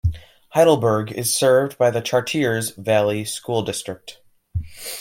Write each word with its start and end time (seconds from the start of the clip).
Heidelberg 0.55 1.11
is 1.11 1.31
served 1.31 1.77
by 1.77 1.91
the 1.91 2.01
Chartiers 2.01 2.71
Valley 2.75 3.23
School 3.23 3.61
District. 3.61 4.19